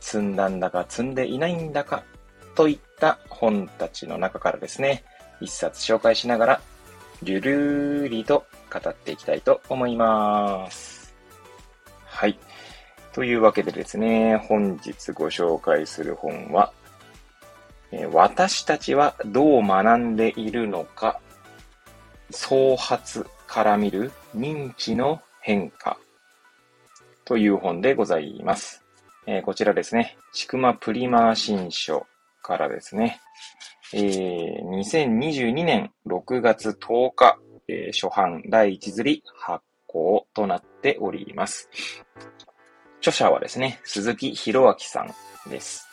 [0.00, 2.02] 積んだんだか積んでいないんだか、
[2.54, 5.04] といった本たちの中からですね、
[5.40, 6.60] 一冊紹介しながら、
[7.22, 11.14] ゆるーりと語っていきたいと思います。
[12.04, 12.38] はい。
[13.12, 16.72] というわけでですね、本日ご紹介する本は、
[17.92, 21.20] え私たちはどう学んでいるのか、
[22.30, 25.98] 創発から見る認知の変化
[27.24, 28.84] という本でございます。
[29.26, 32.06] えーこちらですね、ちくまプリマー新書
[32.42, 33.20] からですね、
[33.92, 41.68] えー2022年6月10日、えー初版第1釣り発行となっております。
[43.00, 45.86] 著者はですね、鈴木博明さんです。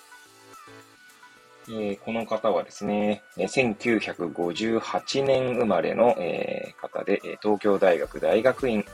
[1.69, 8.85] えーこの方はですね、1958年生まれの、えー方で、東京大学大学院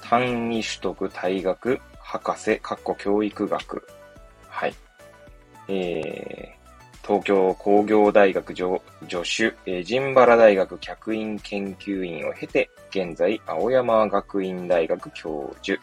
[0.00, 3.82] 単位取得大学博士、括弧教育学。
[4.48, 4.74] はい。
[5.68, 6.64] えー
[7.06, 15.78] 東京工業大学助助手、えー、神原大学客員研究員を経て、現在、青山学院大学教授。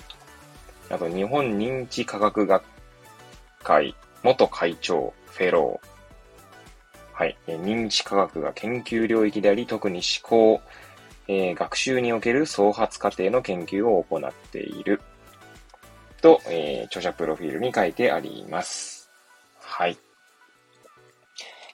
[0.89, 2.63] あと、日本認知科学学
[3.61, 5.87] 会元会長、フェロー。
[7.13, 7.37] はい。
[7.45, 10.59] えー認知科学が研究領域であり、特に思考、
[11.27, 15.01] えー学習における創発過程の研究を行っている。
[16.21, 19.09] と、えー著者プロフィールに書いてあります。
[19.59, 19.97] はい。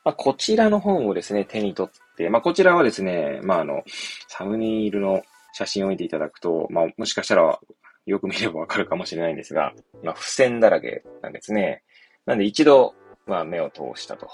[0.03, 3.84] まあ、こちらの本をですね、手に取って、まあ、こちらはですね、まあ、あの、
[4.28, 5.22] サムネイルの
[5.53, 7.59] 写真を見ていただくと、まあ、もしかしたら
[8.06, 11.84] よく見ればわかるかもしれないんですが、まあ、付箋だらけなんですね。
[12.25, 14.29] なんで一度、まあ、目を通したと。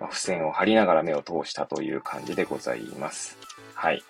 [0.00, 3.38] まあ、付箋を貼りながら目を通したという感じでございます。
[3.74, 4.02] はい。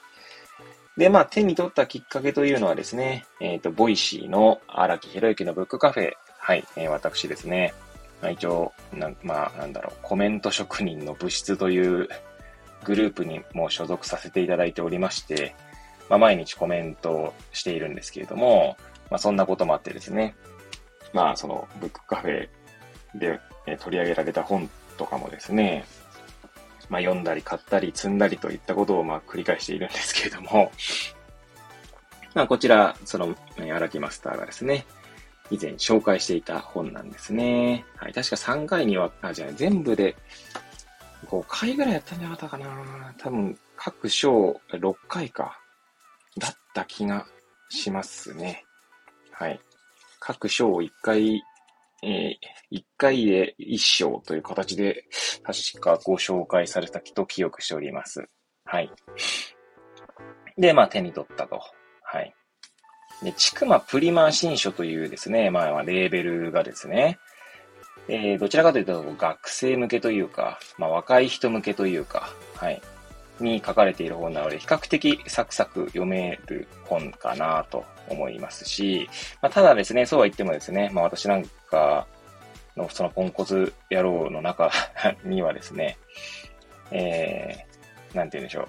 [0.96, 6.12] で、まあ、手に取ったきっかけというのはですね、えっ、と、 Voicy の荒木博行のブックカフェ。
[6.38, 7.72] はい、えー私ですね。
[8.20, 12.08] まあ、一応、なまあ、なんだろう、コメント職人の部室という
[12.84, 15.54] グループにも所属させていただいておりまして、
[16.10, 18.76] まあ、毎日コメントしているんですけれども、
[19.10, 20.34] まあ、そんなこともあってですね、
[21.14, 22.48] まあ、その、ブックカフェ
[23.14, 25.84] でえー取り上げられた本とかもですね、
[26.92, 30.70] まあ、読んだり買ったり積んだりといったことをまあ繰り返しているんですけれども、
[32.34, 34.84] まあ、こちら、その、荒木マスターがですね、
[35.50, 37.86] 以前紹介していた本なんですね。
[37.96, 38.12] はい。
[38.12, 40.14] 確か3回には、あ、じゃあ全部で
[41.28, 43.14] 5回ぐらいやったんじゃなかったかな。
[43.16, 45.58] 多分、各章6回か。
[46.38, 47.26] だった気が
[47.70, 48.66] しますね。
[49.30, 49.58] はい。
[50.20, 51.42] 各章を1回、
[52.02, 55.04] えー、1回で1章という形で、
[55.42, 58.24] 確かご紹介されたと記憶しております。
[58.64, 58.90] はい。
[60.58, 61.60] で、まあ手に取ったと。
[62.02, 62.34] はい。
[63.22, 67.18] で、ちくまプリマ新書というですね、まあまあレーベルがですね、
[68.08, 72.82] えーどちらかというと学生向けというか、まあ若い人向けというか、はい、
[73.42, 79.08] に書かれている本なので、比較的サクサク読める本かなと思いますし、
[79.40, 82.06] まあただですね、そうは言ってもですね、まあ私なんか
[82.76, 84.70] のそのポンコツ野郎の中
[85.24, 85.98] にはですね、
[86.90, 88.68] えー、なんて言うんでしょう。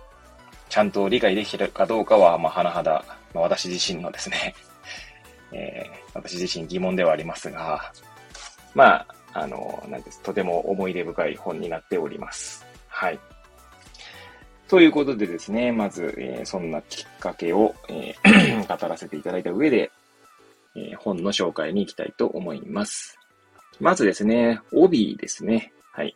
[0.70, 4.56] ちゃんと理解できてるかどうかは、まあ、甚だ、まあ、私自身のですね、
[5.54, 7.94] えー、私自身疑問ではありますが、
[8.74, 12.66] まあ、あの、なんです、とても思い出深い本になっております。
[12.88, 13.20] はい。
[14.74, 19.92] ということでですね、まず、えーそんなきっかけを、えー 語らせていただいた上で、
[20.76, 23.20] えー本の紹介に行きたいと思います。
[23.80, 25.72] まずですね、帯ですね。
[25.92, 26.16] はい。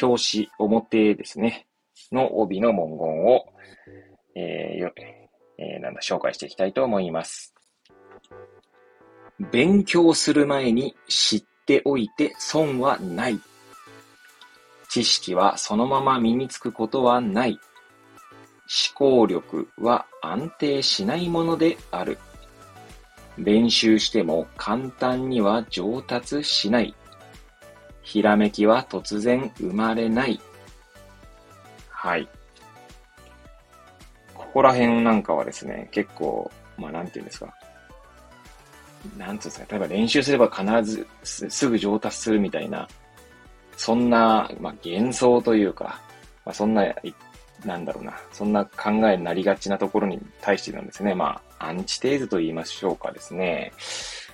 [0.00, 1.66] 表紙、表ですね。
[2.12, 3.46] の帯の文言を、
[4.36, 4.88] えー
[5.58, 7.52] えーなんだ、紹介していきたいと思います。
[9.50, 13.40] 勉強する前に知っておいて損はない。
[14.90, 17.60] 知識はそのまま身につくことはない。
[18.92, 22.18] 思考力は安定しないものである。
[23.38, 26.94] 練習しても簡単には上達しない。
[28.02, 30.40] ひらめきは突然生まれない。
[31.88, 32.28] はい。
[34.34, 37.54] ここら辺なんかはですね、結構、まあなんていうんですか。
[39.16, 41.06] なんつうんですか、例えば練習すれば必ず
[41.48, 42.88] すぐ上達するみたいな、
[43.80, 46.02] そんな、まあ、幻想というか、
[46.44, 46.84] まあ、そんな、
[47.64, 53.72] なんだろうな、そんな考えになりがちなところに対してなんですね、まあ、アンチテーズと言いましょうかですね。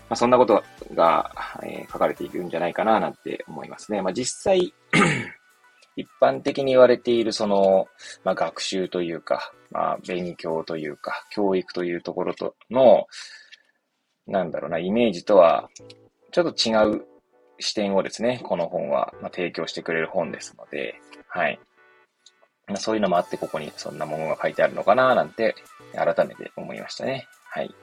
[0.09, 0.65] まあ、そんなこと
[0.97, 1.31] が、
[1.63, 4.03] えー、書かれているんじゃないかな、なんて思いますね。
[4.03, 4.75] まあ、実際
[5.95, 7.87] 一般的に言われているその、
[8.25, 13.07] まあ、学習というか、まあ、勉強というか、教育というところとの、
[14.27, 15.71] なんだろうな、イメージとは、
[16.33, 17.07] ちょっと違う
[17.59, 21.59] 視点をですね、この本は、ま提供してくれる本ですので、はい。
[22.67, 25.55] まそういうのもあって、ここにそんなものが書いてあるのかな、なんて、
[25.95, 27.29] 改めて思いましたね。
[27.45, 27.75] はい。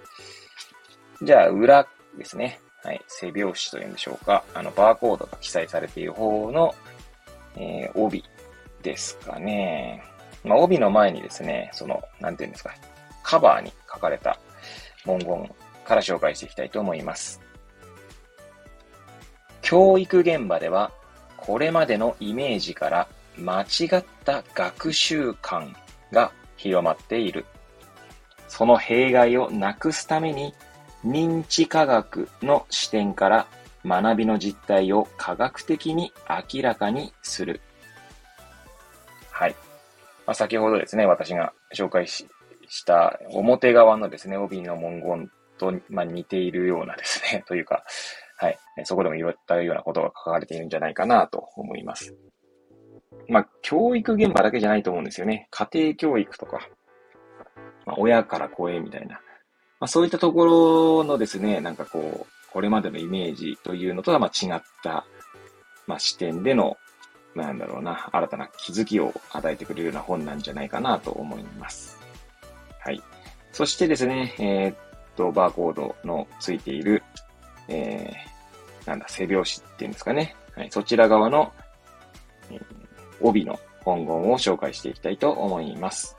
[1.21, 1.87] じゃあ、裏
[2.17, 2.59] ですね。
[2.83, 3.01] はい。
[3.07, 4.43] 背表紙というんでしょうか。
[4.53, 6.75] あの、バーコードが記載されている方の、
[7.55, 8.23] えー、帯
[8.81, 10.03] ですかね。
[10.43, 12.73] まあ、帯の前にですね、その、なんていうんですか、
[13.23, 14.37] カバーに書かれた
[15.05, 15.49] 文言
[15.85, 17.41] から紹介していきたいと思います。
[19.63, 20.91] 教育現場では、
[21.37, 23.07] これまでのイメージから
[23.37, 25.75] 間違った学習観
[26.11, 27.45] が広まっている。
[28.47, 30.53] その弊害をなくすために、
[31.03, 33.47] 認知科学の視点から
[33.85, 36.13] 学びの実態を科学的に
[36.53, 37.61] 明らかにする。
[39.31, 39.55] はい。
[40.25, 42.27] まあ、先ほどですね、私が紹介し
[42.85, 47.83] た表側のですね、帯の文言と、まあ、似ているようなですね、というか、
[48.37, 48.57] はい。
[48.85, 52.15] そこでも言ったようなことが書かれているんじゃないかなと思います。
[53.29, 55.47] まあ、教育現場だけじゃないと思うんですよね。
[55.51, 56.67] 家庭教育とか、
[57.85, 59.21] まあ、親から子へみたいな。
[59.79, 65.05] まあ、そういったところのですね、なんかこう、これまでのイメージというのとはま違った、
[65.87, 66.77] まあ、視点での、
[67.35, 71.99] なんだろうな、新たな気づきを与えてくれるような本なんじゃないかなと思います。
[72.79, 73.01] はい。
[73.51, 74.77] そしてですね、えー、っ
[75.15, 77.03] と、バーコードのついている、
[77.67, 80.35] えー、なんだ、背拍子っていうんですかね。
[80.55, 80.71] はい。
[80.71, 81.51] そちら側の、
[82.51, 82.61] えー、
[83.21, 86.17] 帯の本言を紹介していきたいと思います。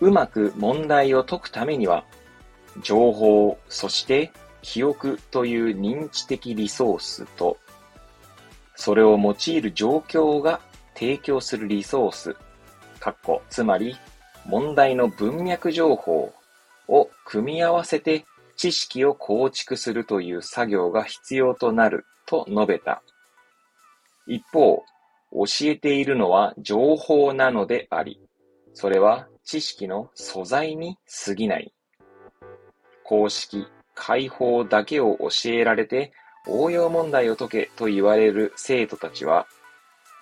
[0.00, 2.04] うまく問題を解くためには、
[2.82, 4.32] 情報、そして
[4.62, 7.58] 記憶という認知的リソースと、
[8.74, 10.60] それを用いる状況が
[10.94, 12.36] 提供するリソース、
[12.98, 13.96] かっこ、つまり
[14.46, 16.32] 問題の文脈情報
[16.88, 18.24] を組み合わせて
[18.56, 23.02] 知識を構築するという作業が必要となると述べた。
[24.26, 24.82] 一方、
[25.32, 28.20] 教えているのは情報なのであり、
[28.72, 31.72] それは知識の素材に過ぎない。
[33.02, 36.12] 公式、解放だけを教えられて
[36.46, 39.46] 応用問題を解けと言われる生徒たちは、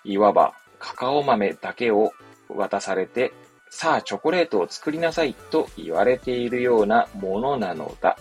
[0.05, 2.12] いわばカカオ豆だけを
[2.49, 3.32] 渡されて、
[3.73, 8.19] さあチョコレートを作りなさいと言われているようなものなのだ。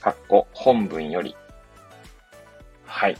[0.00, 1.34] かっこ本文より。
[2.86, 3.16] はい。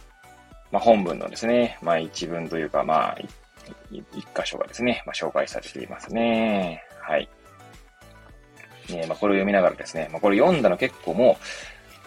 [0.71, 3.19] まあ、本文のですね、まあ一文というか、まあ
[3.91, 6.85] 一箇所がですね、まあ、紹介されていますね。
[7.01, 7.29] はい。
[8.89, 11.45] ね、まあ、これを読みながらですね、まあ、これ読んだの結構もう、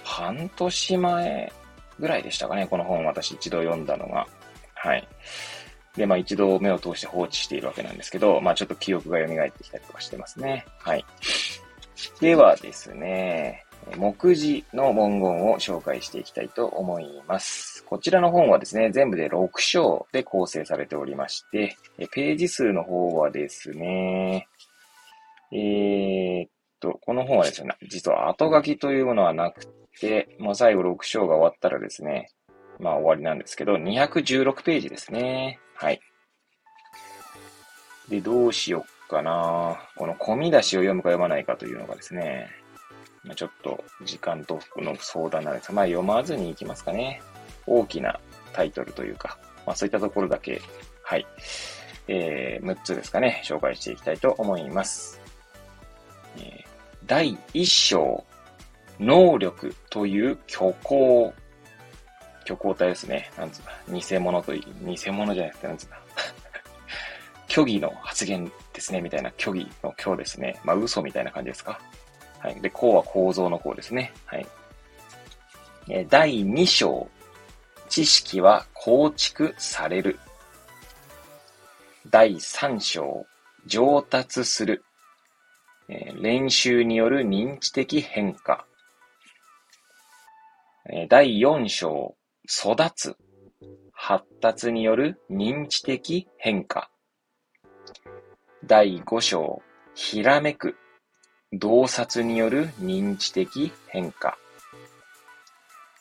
[0.05, 1.53] 半年前
[1.99, 4.25] ぐらいでしたかね、この本私一度読んだのが。
[4.73, 5.05] はい。
[5.97, 10.65] で、まあ一度目を通して放置しているわけなんですけど、まあちょっと記憶が蘇ってきたりとかしてますね。
[10.79, 11.05] はい。
[12.21, 13.65] ではですね、
[13.97, 17.83] 目次の文言を紹介していきたいと思います。
[17.85, 21.75] こちらの本はですね、全部で6章で構成されておりまして、
[22.11, 24.47] ページ数の方はですね、
[25.51, 26.47] えー、
[26.79, 29.65] と、この本はですね、実は後書きというものはなく
[29.99, 32.29] て、まあ、最後6章が終わったらですね、
[32.79, 35.59] まあ終わりなんですけど、216ページですね。
[35.77, 36.01] はい。
[38.09, 42.49] で、どうしよっかなこの込み出しを読むか読まないかというのがですね、
[43.23, 47.21] ま、ちょっと時間との相談なんですが、まあ読まずに行きますかね。
[47.65, 48.19] 大きな
[48.53, 50.61] タイトルというか、まあそういったところだけ、
[51.03, 51.25] はい。
[52.07, 55.21] えー、6つですかね、紹介していきたいと思います。
[56.37, 56.67] えー
[57.07, 58.25] 第一章、
[58.99, 61.33] 能力という虚構。
[62.47, 63.29] 虚構体ですね。
[63.37, 66.01] なんつうか、偽物という、偽物じゃなくて、なんつうか。
[67.49, 70.57] 虚偽の発言ですね、みたいな虚偽の虚ですね。
[70.63, 71.77] まあ、嘘みたいな感じですか。
[72.39, 72.61] はい。
[72.61, 74.13] で、こうは構造のこうですね。
[74.25, 74.47] はい。
[75.89, 77.09] え第2章、
[77.89, 80.19] 知識は構築される。
[82.09, 83.25] 第3章、
[83.65, 84.83] 上達する。
[85.89, 88.65] え練習による認知的変化。
[90.89, 92.16] え第4章、
[92.49, 93.17] 育つ。
[93.91, 96.89] 発達による認知的変化。
[98.65, 99.61] 第5章、
[99.95, 100.77] ひらめく。
[101.51, 104.37] 洞察による認知的変化。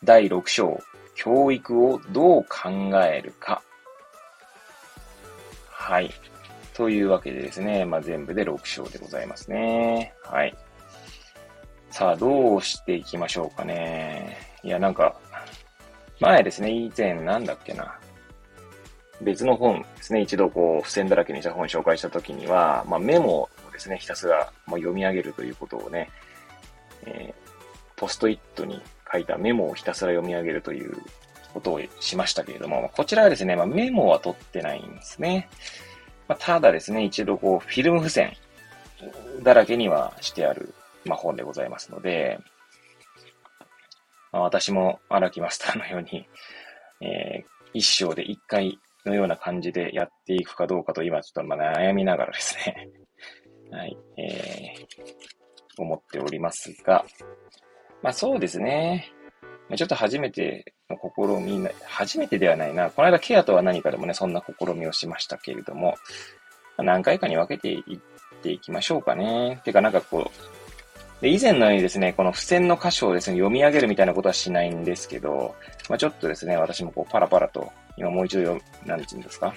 [0.05, 0.81] 第6章、
[1.17, 2.71] 教育をどう考
[3.03, 3.61] えるか。
[5.69, 6.13] はい。
[6.75, 10.15] というわけでですね、まあ、全部で6章でございますね。
[10.23, 10.57] はい。
[11.91, 14.37] さあ、どうしていきましょうかね。
[14.63, 15.19] いや、なんか、
[16.21, 17.99] 前ですね、以前なんだっけな。
[19.21, 26.11] 別の本ですね、一度こう、付箋だらけにした本を紹介したときには、まあ、メモをですね、ひたすらもう読み上げるということをね、
[27.05, 27.51] えー、
[27.97, 30.97] ポストイットに書いたメモをひたすら読み上げるという
[31.55, 35.49] ことをしましたけれども、こちらはですね、まあ、メモは取ってないんですね。
[36.29, 38.37] まあ、ただですね、一度こう、フィルム付箋
[39.43, 42.39] だらけにはしてある、まあ、本でございますので、
[44.33, 46.29] まあ、私も荒木マスターのように、
[47.01, 52.89] えー、一章で一回のような感じでやっていくかどうかと今ちょっとま悩みながらですね、
[53.71, 57.05] はい、えー、思っておりますが、
[58.03, 59.13] まあそうですね。
[59.75, 62.91] ちょっと初めての試み、初めてではないな。
[62.91, 65.97] この間ケアとは何かでもね、そんな試みをしましたけれども、
[66.79, 69.61] 何回かに分けていっていきましょうかね。
[69.65, 70.66] てかなんかこう、
[71.21, 75.55] で以前のようにですね、この付箋の箇所をですね、読み上げるみたいなことはしないんですけど、
[75.89, 79.55] まあ、ちょっとですね、私もこうパラパラと、今もう一度読、なんて言うんですか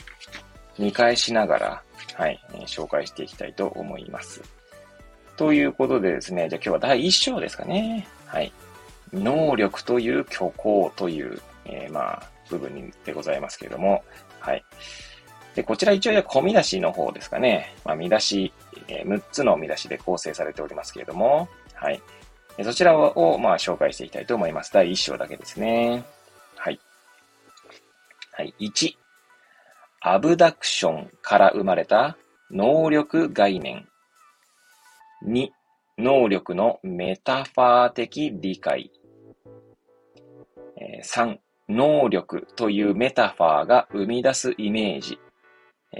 [0.78, 1.84] 見返しながら、
[2.16, 4.42] はい、えー、紹介していきたいと思います。
[5.36, 8.08] ということでですね、じゃあ今日は第1章ですかね。
[8.26, 8.52] はい。
[9.12, 14.04] 能力という虚構という、えー、まあ、部分でございますけれども、
[14.40, 14.64] はい。
[15.56, 17.76] で、こちら一応込み出しの方ですかね。
[17.84, 18.54] まあ、見出し、
[18.88, 22.02] えー、6つの見出しで構成されておりますけれども、はい。
[22.64, 24.74] そちらを、まあ、紹介していきたいと思います。
[24.74, 26.04] 第1章だけですね。
[26.56, 26.80] はい。
[28.34, 28.54] はい。
[28.60, 28.94] 1、
[30.02, 32.18] アブダクションから生まれた
[32.52, 33.88] 能力概念。
[35.26, 35.50] 2、
[35.98, 38.92] 能力のメタファー的理解。
[41.04, 41.38] 3、
[41.70, 45.20] 能力というメタファーが生み出すイメージ。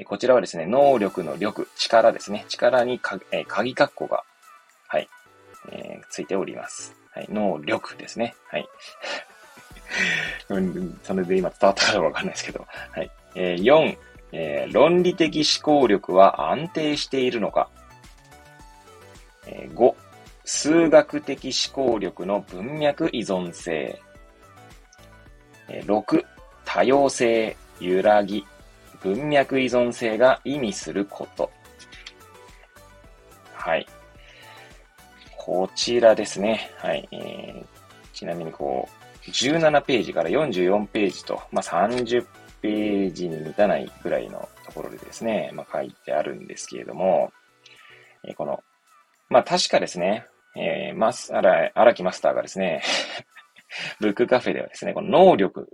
[0.06, 2.46] こちらはですね、能力の力、力ですね。
[2.48, 4.24] 力にか、え鍵括弧が、
[4.88, 5.10] はい、
[5.72, 6.96] えー、ついております。
[7.12, 8.36] はい、能力ですね。
[8.48, 8.68] はい。
[11.04, 12.68] それで今伝わったかどうかわかんないですけど。
[12.92, 13.12] はい。
[13.36, 13.98] えー、4、
[14.32, 17.70] えー、論理的思考力は安定しているのか。
[19.48, 19.96] えー、5、
[20.46, 24.00] 数学的思考力の文脈依存性。
[25.68, 26.24] えー、6、
[26.64, 28.46] 多様性、揺らぎ、
[29.04, 31.52] 文脈依存性が意味すること。
[33.54, 33.88] はい。
[35.38, 36.72] こちらですね。
[36.78, 37.08] はい。
[37.12, 37.66] えー、
[38.14, 38.88] ちなみにこ
[39.26, 42.26] う、17ページから44ページと、まあ、30
[42.62, 47.32] ページに満たないぐらいのところでですね、まあ、書いてあるんですけれども、
[48.28, 48.64] えー、この、
[49.30, 50.26] まあ、確かですね、
[50.56, 52.82] えー、マス、荒木マスターがですね
[54.00, 55.68] ブックカフェではですね、この能力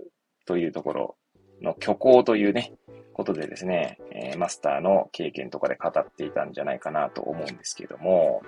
[0.46, 1.16] というところ
[1.62, 2.72] の虚構というね、
[3.16, 8.42] ことでですね、えー、マスターの経験とかで語っていたんじゃないかなと思うんですけども、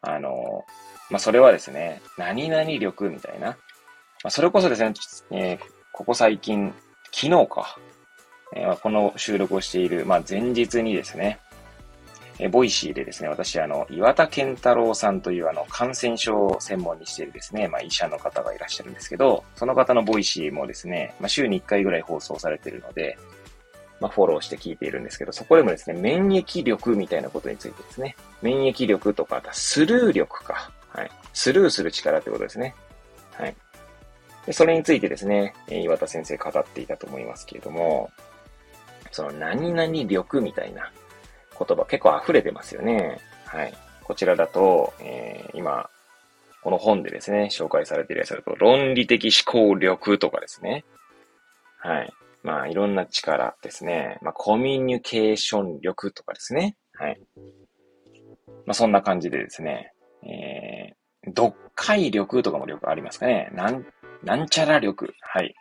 [0.00, 0.64] あの、
[1.10, 3.56] まあ、それはですね、何々力みたいな、ま
[4.24, 4.94] あ、それこそですね、
[5.30, 5.58] えー、
[5.92, 6.72] ここ最近、
[7.12, 7.78] 昨日か。
[8.56, 11.38] えー、この収録をしている、まあ、前日にですね、
[12.38, 23.18] え Voicyでですね、私、あの、岩田健太郎さんというあの、感染症を専門にしているですね、まあ、医者の方がいらっしゃるんですけど、その方の Voicyもですね、まあ、週に1回ぐらい放送されているので、
[24.00, 30.70] まあ、フォローして聞いているんですけど、そこでもですね、免疫力みたいなことについてですね、免疫力とか、スルー力か。
[30.88, 31.10] はい。
[31.32, 32.74] スルーする力ってことですね。
[33.32, 33.54] はい。
[34.46, 38.10] で、それについてですね、岩田先生語っていたと思いますけれども、
[39.12, 40.90] その何々力みたいな
[41.58, 43.18] 言葉結構溢れてますよね。
[43.44, 43.74] はい。
[44.02, 45.88] こちらだと、えー、今、
[46.62, 50.84] この本でですね、紹介されているやつだと、論理的思考力とかですね。
[51.78, 52.12] はい。
[52.42, 54.18] まあ、いろんな力ですね。
[54.22, 56.76] まあ、コミュニケーション力とかですね。
[56.94, 57.20] はい。
[58.66, 59.92] まあ、そんな感じでですね、
[60.22, 63.50] えー、読解力とかも力ありますかね。
[63.52, 63.84] なん、
[64.22, 65.12] なんちゃら力。
[65.20, 65.54] はい。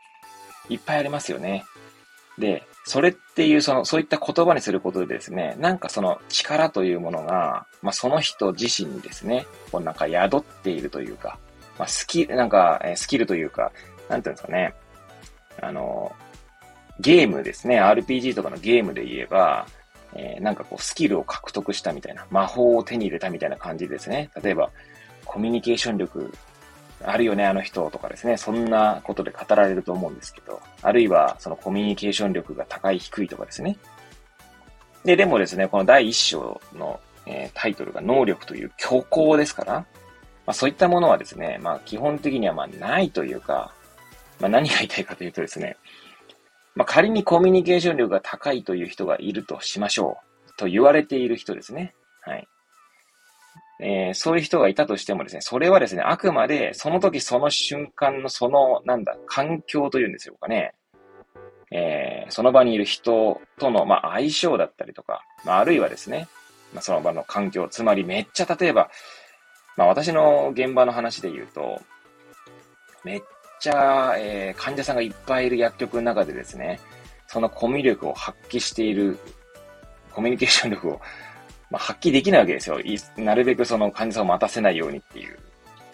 [0.69, 1.65] いっぱいありますよね。
[2.38, 11.38] で、それっていう、その、そういった言葉にすることでですね、なんかその力というものが、まあ、その人自身にですね、こうなんか宿っているというか、
[11.77, 13.71] まあ、スキル、なんか、えスキルというか、
[14.07, 14.74] なんていうんですかね、
[15.62, 16.12] あの、
[16.99, 19.67] ゲームですね、RPG とかのゲームで言えば、
[20.13, 24.29] えー、なんかこうスキルを獲得したみたいな、魔法を手に入れたみたいな感じですね。
[24.41, 24.71] 例えば、
[25.25, 26.33] コミュニケーション力
[27.03, 28.37] あるよね、あの人とかですね。
[28.37, 33.77] そんなことで語られると思うんですけど、あるいはそのコミュニケーション力が高い低いとかですね。
[35.05, 39.85] で、でもですね、この第一章のえー、タイトルが能力という虚構ですから、ま
[40.47, 43.73] あ、そういったものはですね、まあ、基本的にはまあないというか、
[44.39, 45.77] まあ、何が言いたいかというとですね、
[46.79, 50.17] まあ、仮にコミュニケーション力が高いという人がいるとしましょ
[50.48, 50.53] う。
[50.55, 51.93] と言われている人ですね。
[52.21, 52.48] はい。
[53.81, 60.74] えー、そういう人がいたとしてもですね、それはですね、あくまでその時その瞬間のその、なんだ、環境というんですよかね。
[61.69, 66.29] えー、その場にいる人との、まあ、相性だったりとか、まあ、あるいはですね、
[66.74, 68.89] まあ、その場の環境、つまりめっちゃ例えば、
[69.75, 71.81] まあ、私の現場の話で言うと、
[73.03, 73.21] めっ
[73.59, 76.79] ちゃ、えー、患者さんがいっぱいいる薬局の中でですね、
[77.27, 79.19] そのコミュ力を発揮している、
[80.11, 81.01] コミュニケーション力を、
[81.69, 82.79] まあ、発揮できないわけですよ。
[83.17, 85.37] なるべくその患者さんを待たせないようにっていう、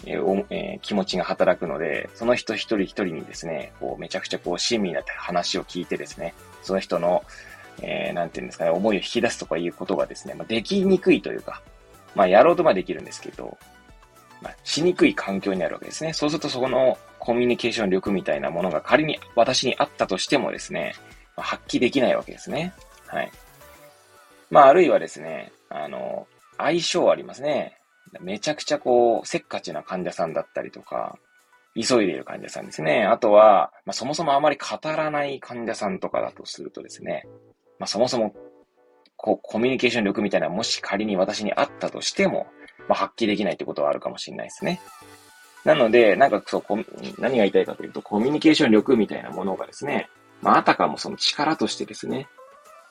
[0.06, 7.24] えーえー、気持ちが働くので、その人一人一人にですね、こう、めちゃくちゃこう、親身にな話を聞いてですね、その人の、
[7.82, 11.62] えー、なんていうんですかね、思いを引き出すとかいうことがですね、まあ、できにくいというか、
[12.16, 13.58] まあ、やろうとまできるんですけど、
[14.42, 16.14] まあ、しにくい環境にあるわけですね。
[16.14, 20.94] そうするとそこのコミュニケーション力みたいなものが仮に私にあったとしてもですね、
[21.36, 22.74] ま、発揮できないわけですね。
[23.08, 23.32] はい。
[24.52, 26.28] まあ、あるいはですね、あの、
[26.58, 27.80] 相性ありますね。
[28.22, 31.18] めちゃくちゃこう、せっかちな患者さんだったりとか、
[31.74, 33.06] 急いでいる患者さんですね。
[33.06, 37.26] あとは、まあ、そもそもあまり語らない患者さんとかだとするとですね、
[37.80, 38.36] まあ、そもそも、
[39.18, 42.46] こう、コミュニケーション力みたいなもし仮に私にあったとしても、
[42.88, 44.80] まあ、発揮できないってことはあるかもしれないですね。
[45.66, 46.64] なので、なんかそう、
[47.20, 50.10] 何が言いたいかというと、コミュニケーション力みたいなものがですね、
[50.42, 52.28] まあ、あたかもその力としてですね、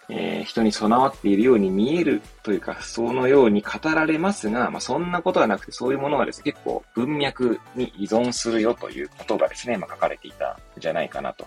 [0.09, 11.47] えー、人に備わっているように見えるというか、そのように語られますが、まあ、そんなことはなくて、そういうものがですね、結構文脈に依存するよということがですね、まあ、書かれていたんじゃないかなと。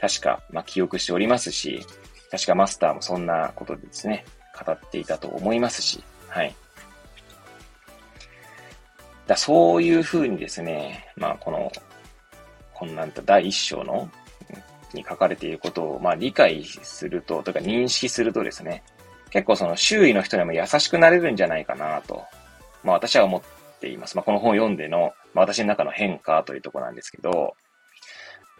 [0.00, 1.84] 確か、まあ、記憶しておりますし、
[2.30, 4.24] 確かマスターもそんなことでですね、
[4.64, 6.54] 語っていたと思いますし、はい。
[9.32, 11.70] だそういうふうにですね、まあ、この、
[12.74, 14.08] こんなんと第一章の
[14.92, 18.82] に書かれていることを、まあ、理解すると、とか認識するとですね、
[19.30, 22.22] 結構その周囲の人にも優しくなれるんじゃないかなと、
[22.84, 23.42] まあ私は思っ
[23.80, 24.16] ています。
[24.16, 27.54] まあこの本を読んでの、まあ私の中の変化というところなんですけど、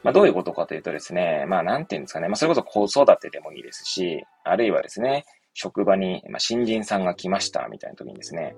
[0.03, 8.57] まあどういうことかというとですね、まあなんていうんですかね、まあそれこそ子育てでもいいですし、あるいはですね、職場に、まあ、新人さんが来ましたみたいな時にですね、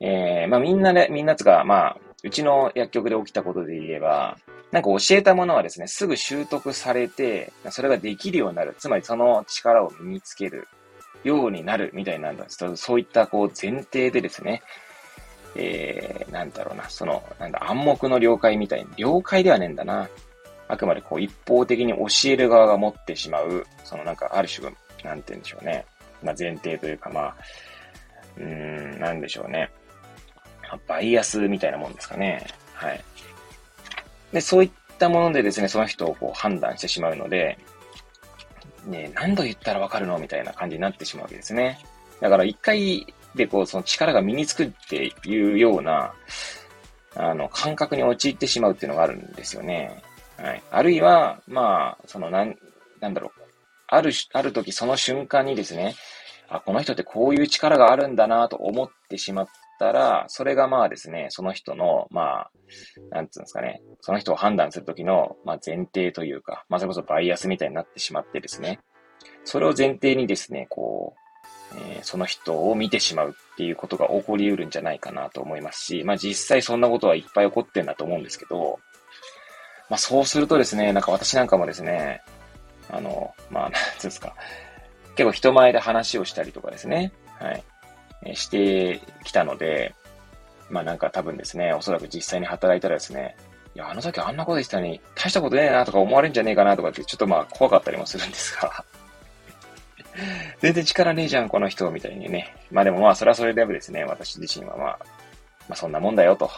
[0.00, 4.36] えー、まあみんなで、みんなつか、まあ、うちの薬局で起きたことで言えば、
[4.70, 8.74] なんか教えたものはですね、すぐ習得されて、それができるようになる。
[8.78, 10.68] つまりその力を身につける
[11.24, 12.76] ようになるみたいなんです。
[12.76, 14.62] そういったこう前提でですね、
[15.54, 20.08] えー、なんだろうな、その、なんだ、暗黙の了解みたいに、了解ではねえんだな。
[20.68, 24.70] あくまでこう一方的に教える側が持ってしまう、そのなんかある種、
[25.02, 25.86] なんて言うんでしょうね。
[26.22, 27.36] まあ前提というかまあ、
[28.36, 29.70] うーん、なんでしょうね。
[30.86, 32.46] バイアスみたいなもんですかね。
[32.74, 33.04] はい。
[34.32, 37.58] で、そういったものでですね、その人をこう判断してしまうので、
[38.86, 41.78] ね、何度言ったらわかるのみたいな感じになってしまうわけですね。
[42.20, 46.12] だから一回でこう、その力が身につくっていうような、
[47.16, 50.02] あの、感覚に陥ってしまうっていうのがあるんですよね。
[50.36, 50.62] はい。
[50.70, 52.56] あるいは、まあ、その、なん、
[53.00, 53.42] なんだろう。
[53.88, 55.94] ある、ある時その瞬間にですね、
[56.48, 62.50] あ、この人ってこういう力があるんだなと思ってしまったら、それがまあですね、その人の、まあ、
[63.10, 68.80] なんつうんですかね、その人を判断するときの、まあ前提というか、まあそれこそバイアスみたいになってしまってですね、
[69.44, 78.78] それを前提にですね、こう、えー、その人を見てしまうっていうことが起こり得るんじゃないかなと思いますし、まあ実際そんなことはいっぱい起こってんだと思うんですけど、
[79.90, 82.22] まあそうするとですね、なんか私なんかもですね、
[82.90, 84.34] あの、まあ、なんつうんですか、
[85.16, 87.62] 結構人前で話をしたりとかですね、はい。
[88.34, 89.94] してきたので、
[90.70, 93.36] まあなんか多分ですね、おそらく実際に働いたらですね、
[93.74, 98.84] いや、あの時あんなこと言ってたのに、大したことねえなとか思われるんじゃねえかなとかって、ちょっとまあ怖かったりもするんですが
[100.60, 102.54] 全然力ねえじゃん、この人、みたいにね。
[102.70, 104.98] まあでもまあ、それはそれでもですね、私自身はまあ、
[105.68, 106.50] まあそんなもんだよと。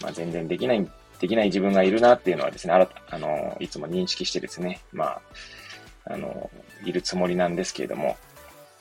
[0.00, 0.88] まあ全然できない、
[1.20, 5.20] できない自分がいるなっていうのはですね、あらあの、いつも認識してですね、まあ、
[6.04, 6.50] あの、
[6.84, 8.16] いるつもりなんですけれども、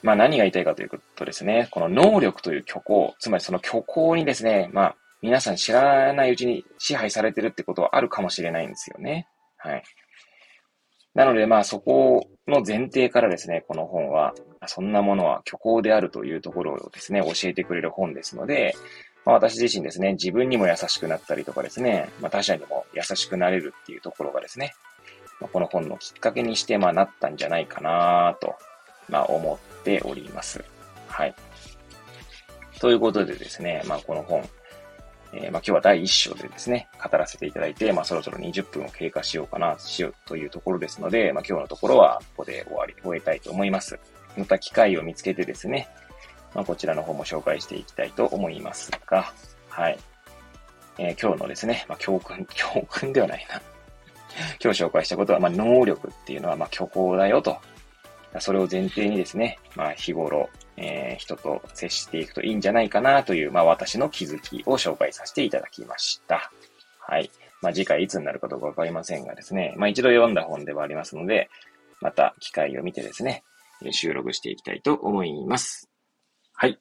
[0.03, 9.27] まあ何が言いたいかというとですね、この能力という虚構、つまりその虚構にですね、まあ皆さん知らないうちに支配されてるってことはあるかもしれないんですよね。
[9.57, 9.83] はい。
[11.15, 14.33] なのでまあそこの前提からですね、この本は、
[14.67, 18.75] そんなものは虚構であるというところをですね、教えてくれる本ですので、
[19.25, 24.73] まあ、私自身ですね、自分にも優しくなったりとかですね、まあ、他者にも優しくなれるっていうところがですね、
[25.39, 28.55] まあ、この本のきっかけにして、まあ、なったんじゃないかなと、
[29.09, 30.63] まあ、思っております。
[31.07, 31.35] はい。
[32.79, 34.43] ということでですね、まあこの本、
[35.31, 43.97] えー、まあ今日は第1章でですね、語らせていただいて、まあそろそろ20分を経過しようかな、しようというところですので、まあ今日のところはここで終わり、終えたいと思います。
[44.35, 45.87] また機会を見つけてですね、
[46.53, 49.31] まあこちらの方も紹介していきたいと思いますが、
[49.69, 49.97] はい。
[50.97, 53.61] えー、今日のですね、まあ教訓、 教訓ではないな。
[54.61, 57.57] 今日紹介したことは、まあ能力っていうのは、まあ虚構だよと。
[58.39, 66.51] それを前提にですね、まあ日頃、えー、人と接していくといいんじゃないかなという、まあ私の気づきを紹介させていただきました。
[66.99, 67.29] はい。
[67.61, 71.49] まあ次回いつになるかどうかわかりませんがですね、まあ一度読んだ本ではありますので、
[72.01, 73.43] また機会を見てですね、
[73.91, 75.89] 収録していきたいと思います。
[76.53, 76.79] はい。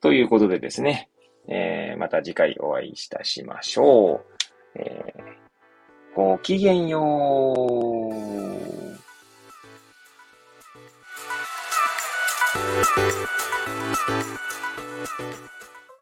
[0.00, 1.08] ということでですね、
[1.48, 4.24] えー、また次回お会いいたしましょう。
[4.76, 7.00] えー、ごきげんよ
[8.50, 8.53] う。
[12.96, 13.28] Thank
[15.18, 15.53] you.